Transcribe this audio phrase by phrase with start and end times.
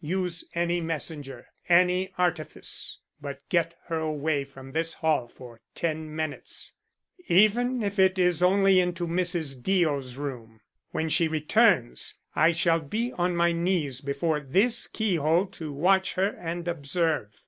[0.00, 6.72] Use any messenger, any artifice, but get her away from this hall for ten minutes,
[7.28, 9.62] even if it is only into Mrs.
[9.62, 10.62] Deo's room.
[10.92, 16.36] When she returns I shall be on my knees before this keyhole to watch her
[16.40, 17.38] and observe.